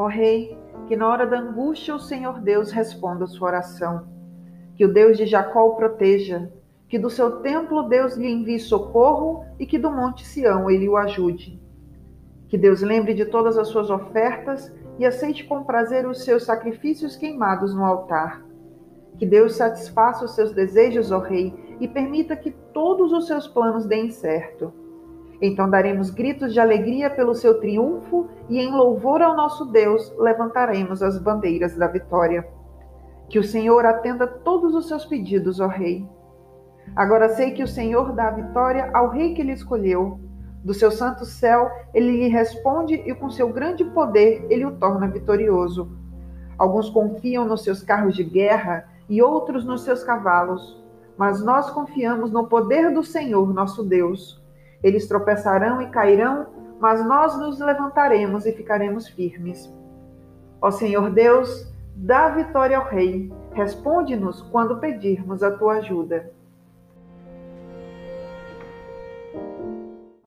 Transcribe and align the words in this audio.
Ó 0.00 0.06
Rei, 0.06 0.56
que 0.88 0.96
na 0.96 1.06
hora 1.06 1.26
da 1.26 1.38
angústia 1.38 1.94
o 1.94 2.00
Senhor 2.00 2.40
Deus 2.40 2.70
responda 2.70 3.24
a 3.24 3.26
sua 3.26 3.48
oração. 3.48 4.08
Que 4.74 4.86
o 4.86 4.90
Deus 4.90 5.18
de 5.18 5.26
Jacó 5.26 5.66
o 5.66 5.76
proteja, 5.76 6.50
que 6.88 6.98
do 6.98 7.10
seu 7.10 7.42
templo 7.42 7.82
Deus 7.82 8.16
lhe 8.16 8.26
envie 8.26 8.58
socorro 8.58 9.44
e 9.58 9.66
que 9.66 9.78
do 9.78 9.92
monte 9.92 10.26
Sião 10.26 10.70
ele 10.70 10.88
o 10.88 10.96
ajude. 10.96 11.60
Que 12.48 12.56
Deus 12.56 12.80
lembre 12.80 13.12
de 13.12 13.26
todas 13.26 13.58
as 13.58 13.68
suas 13.68 13.90
ofertas 13.90 14.74
e 14.98 15.04
aceite 15.04 15.44
com 15.44 15.64
prazer 15.64 16.08
os 16.08 16.24
seus 16.24 16.44
sacrifícios 16.44 17.14
queimados 17.14 17.74
no 17.74 17.84
altar. 17.84 18.42
Que 19.18 19.26
Deus 19.26 19.56
satisfaça 19.56 20.24
os 20.24 20.34
seus 20.34 20.50
desejos, 20.50 21.12
ó 21.12 21.18
Rei, 21.18 21.52
e 21.78 21.86
permita 21.86 22.34
que 22.34 22.52
todos 22.72 23.12
os 23.12 23.26
seus 23.26 23.46
planos 23.46 23.84
deem 23.84 24.10
certo. 24.10 24.72
Então 25.40 25.70
daremos 25.70 26.10
gritos 26.10 26.52
de 26.52 26.60
alegria 26.60 27.08
pelo 27.08 27.34
seu 27.34 27.58
triunfo 27.60 28.28
e, 28.48 28.58
em 28.58 28.70
louvor 28.70 29.22
ao 29.22 29.34
nosso 29.34 29.64
Deus, 29.64 30.12
levantaremos 30.18 31.02
as 31.02 31.18
bandeiras 31.18 31.74
da 31.76 31.86
vitória. 31.86 32.46
Que 33.28 33.38
o 33.38 33.44
Senhor 33.44 33.86
atenda 33.86 34.26
todos 34.26 34.74
os 34.74 34.88
seus 34.88 35.04
pedidos, 35.06 35.60
ó 35.60 35.66
Rei. 35.66 36.06
Agora 36.94 37.28
sei 37.30 37.52
que 37.52 37.62
o 37.62 37.68
Senhor 37.68 38.12
dá 38.12 38.28
a 38.28 38.32
vitória 38.32 38.90
ao 38.92 39.08
Rei 39.08 39.34
que 39.34 39.40
ele 39.40 39.52
escolheu. 39.52 40.20
Do 40.62 40.74
seu 40.74 40.90
santo 40.90 41.24
céu, 41.24 41.70
ele 41.94 42.10
lhe 42.10 42.28
responde 42.28 42.94
e, 42.94 43.14
com 43.14 43.30
seu 43.30 43.48
grande 43.48 43.84
poder, 43.84 44.46
ele 44.50 44.66
o 44.66 44.72
torna 44.72 45.08
vitorioso. 45.08 45.90
Alguns 46.58 46.90
confiam 46.90 47.46
nos 47.46 47.64
seus 47.64 47.82
carros 47.82 48.14
de 48.14 48.22
guerra 48.22 48.86
e 49.08 49.22
outros 49.22 49.64
nos 49.64 49.82
seus 49.82 50.04
cavalos, 50.04 50.78
mas 51.16 51.42
nós 51.42 51.70
confiamos 51.70 52.30
no 52.30 52.46
poder 52.46 52.92
do 52.92 53.02
Senhor, 53.02 53.54
nosso 53.54 53.82
Deus. 53.82 54.40
Eles 54.82 55.06
tropeçarão 55.06 55.82
e 55.82 55.88
cairão, 55.90 56.46
mas 56.80 57.04
nós 57.04 57.38
nos 57.38 57.60
levantaremos 57.60 58.46
e 58.46 58.52
ficaremos 58.52 59.08
firmes. 59.08 59.72
Ó 60.60 60.70
Senhor 60.70 61.10
Deus, 61.10 61.72
dá 61.94 62.28
vitória 62.30 62.78
ao 62.78 62.86
Rei, 62.86 63.32
responde-nos 63.52 64.42
quando 64.42 64.78
pedirmos 64.78 65.42
a 65.42 65.50
tua 65.50 65.74
ajuda. 65.74 66.32